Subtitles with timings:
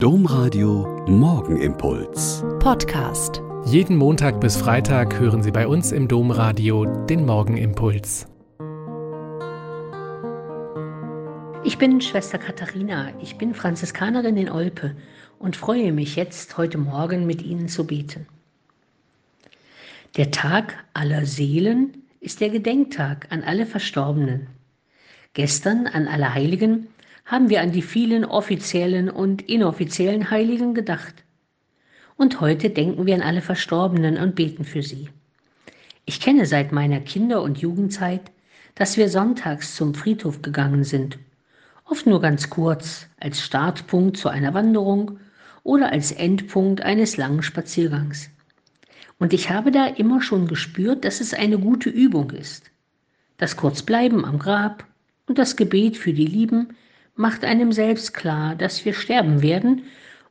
[0.00, 2.44] Domradio Morgenimpuls.
[2.60, 3.42] Podcast.
[3.64, 8.28] Jeden Montag bis Freitag hören Sie bei uns im Domradio den Morgenimpuls.
[11.64, 14.94] Ich bin Schwester Katharina, ich bin Franziskanerin in Olpe
[15.40, 18.28] und freue mich jetzt, heute Morgen mit Ihnen zu beten.
[20.16, 24.46] Der Tag aller Seelen ist der Gedenktag an alle Verstorbenen.
[25.34, 26.86] Gestern an alle Heiligen
[27.28, 31.14] haben wir an die vielen offiziellen und inoffiziellen Heiligen gedacht.
[32.16, 35.10] Und heute denken wir an alle Verstorbenen und beten für sie.
[36.06, 38.22] Ich kenne seit meiner Kinder- und Jugendzeit,
[38.76, 41.18] dass wir sonntags zum Friedhof gegangen sind,
[41.84, 45.20] oft nur ganz kurz, als Startpunkt zu einer Wanderung
[45.64, 48.30] oder als Endpunkt eines langen Spaziergangs.
[49.18, 52.70] Und ich habe da immer schon gespürt, dass es eine gute Übung ist.
[53.36, 54.86] Das Kurzbleiben am Grab
[55.26, 56.68] und das Gebet für die Lieben
[57.18, 59.82] macht einem selbst klar, dass wir sterben werden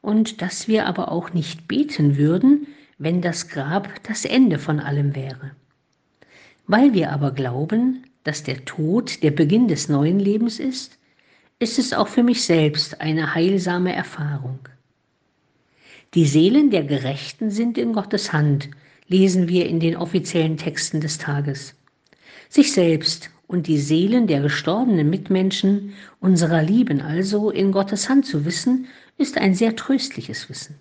[0.00, 5.14] und dass wir aber auch nicht beten würden, wenn das Grab das Ende von allem
[5.16, 5.50] wäre.
[6.68, 10.96] Weil wir aber glauben, dass der Tod der Beginn des neuen Lebens ist,
[11.58, 14.60] ist es auch für mich selbst eine heilsame Erfahrung.
[16.14, 18.70] Die Seelen der Gerechten sind in Gottes Hand,
[19.08, 21.74] lesen wir in den offiziellen Texten des Tages.
[22.48, 28.44] Sich selbst und die Seelen der gestorbenen Mitmenschen unserer Lieben also in Gottes Hand zu
[28.44, 28.86] wissen,
[29.18, 30.76] ist ein sehr tröstliches Wissen.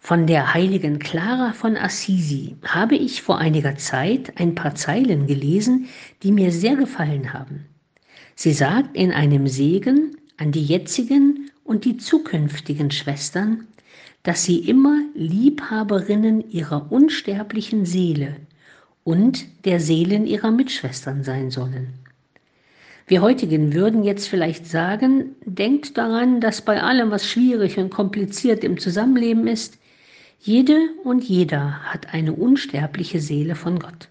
[0.00, 5.88] Von der heiligen Clara von Assisi habe ich vor einiger Zeit ein paar Zeilen gelesen,
[6.22, 7.66] die mir sehr gefallen haben.
[8.34, 13.66] Sie sagt in einem Segen an die jetzigen und die zukünftigen Schwestern,
[14.22, 18.36] dass sie immer Liebhaberinnen ihrer unsterblichen Seele
[19.08, 21.94] und der Seelen ihrer Mitschwestern sein sollen.
[23.06, 28.62] Wir heutigen würden jetzt vielleicht sagen, denkt daran, dass bei allem, was schwierig und kompliziert
[28.64, 29.78] im Zusammenleben ist,
[30.40, 34.10] jede und jeder hat eine unsterbliche Seele von Gott.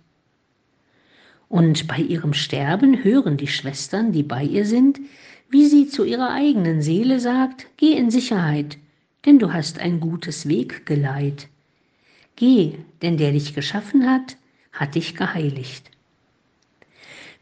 [1.47, 4.99] Und bei ihrem Sterben hören die Schwestern, die bei ihr sind,
[5.47, 8.79] wie sie zu ihrer eigenen Seele sagt, geh in Sicherheit,
[9.27, 11.49] denn du hast ein gutes Weggeleit.
[12.35, 14.37] Geh, denn der dich geschaffen hat,
[14.79, 15.91] hat dich geheiligt.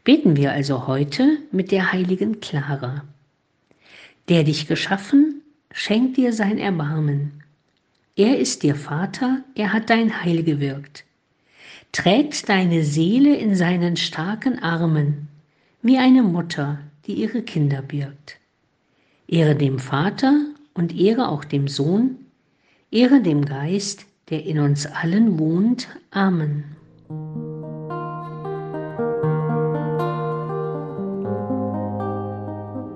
[0.04, 3.04] Beten wir also heute mit der heiligen Clara.
[4.28, 5.42] Der dich geschaffen,
[5.72, 7.42] schenkt dir sein Erbarmen.
[8.16, 11.04] Er ist dir Vater, er hat dein Heil gewirkt.
[11.92, 15.28] Trägt deine Seele in seinen starken Armen,
[15.82, 18.38] wie eine Mutter, die ihre Kinder birgt.
[19.28, 22.16] Ehre dem Vater und ehre auch dem Sohn,
[22.90, 25.88] ehre dem Geist, der in uns allen wohnt.
[26.10, 26.76] Amen.